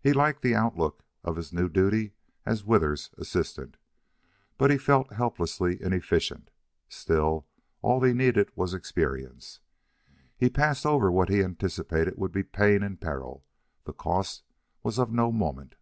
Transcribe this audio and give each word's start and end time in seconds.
He 0.00 0.12
liked 0.12 0.42
the 0.42 0.54
outlook 0.54 1.04
of 1.24 1.34
his 1.34 1.52
new 1.52 1.68
duty 1.68 2.12
as 2.44 2.62
Withers's 2.64 3.10
assistant, 3.18 3.76
but 4.58 4.70
he 4.70 4.78
felt 4.78 5.14
helplessly 5.14 5.82
inefficient. 5.82 6.50
Still, 6.88 7.48
all 7.82 8.00
he 8.00 8.12
needed 8.12 8.52
was 8.54 8.72
experience. 8.74 9.58
He 10.38 10.48
passed 10.50 10.86
over 10.86 11.10
what 11.10 11.28
he 11.30 11.42
anticipated 11.42 12.14
would 12.16 12.30
be 12.30 12.44
pain 12.44 12.84
and 12.84 13.00
peril 13.00 13.44
the 13.82 13.92
cost 13.92 14.44
was 14.84 15.00
of 15.00 15.10
no 15.10 15.32
moment. 15.32 15.74